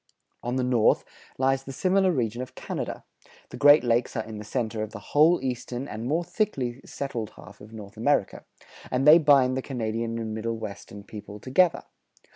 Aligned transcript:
On 0.41 0.55
the 0.55 0.63
north 0.63 1.05
lies 1.37 1.61
the 1.63 1.71
similar 1.71 2.09
region 2.11 2.41
of 2.41 2.55
Canada: 2.55 3.03
the 3.49 3.55
Great 3.57 3.83
Lakes 3.83 4.15
are 4.15 4.23
in 4.23 4.39
the 4.39 4.43
center 4.43 4.81
of 4.81 4.93
the 4.93 4.97
whole 5.13 5.39
eastern 5.43 5.87
and 5.87 6.07
more 6.07 6.23
thickly 6.23 6.81
settled 6.83 7.33
half 7.35 7.61
of 7.61 7.71
North 7.71 7.97
America, 7.97 8.43
and 8.89 9.07
they 9.07 9.19
bind 9.19 9.55
the 9.55 9.61
Canadian 9.61 10.17
and 10.17 10.33
Middle 10.33 10.57
Western 10.57 11.03
people 11.03 11.39
together. 11.39 11.83